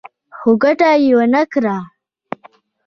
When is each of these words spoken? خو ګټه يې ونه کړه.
خو 0.37 0.49
ګټه 0.63 0.89
يې 1.03 1.11
ونه 1.17 1.41
کړه. 1.51 1.77